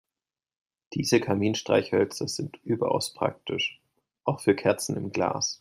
[0.93, 3.79] Diese Kaminstreichhölzer sind überaus praktisch,
[4.23, 5.49] auch für Kerzen im Glas.